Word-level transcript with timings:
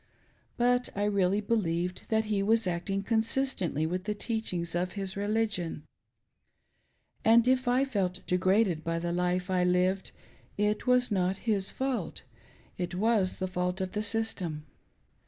But 0.57 0.89
I 0.95 1.03
really 1.03 1.41
believed 1.41 2.09
that 2.09 2.25
he 2.25 2.41
was 2.41 2.65
acting 2.65 3.03
consistently 3.03 3.85
with 3.85 4.05
the 4.05 4.15
teachings 4.15 4.73
of 4.73 4.93
his 4.93 5.15
religion, 5.15 5.83
and 7.23 7.47
if 7.47 7.67
I 7.67 7.85
felt 7.85 8.25
degraded 8.25 8.83
by 8.83 8.97
the 8.97 9.11
life 9.11 9.51
I 9.51 9.63
lived, 9.63 10.09
it 10.57 10.87
was 10.87 11.11
not 11.11 11.37
his 11.45 11.71
fault— 11.71 12.23
it 12.79 12.95
was 12.95 13.37
the 13.37 13.47
fault; 13.47 13.79
of. 13.79 13.91
the 13.91 14.01
system. 14.01 14.65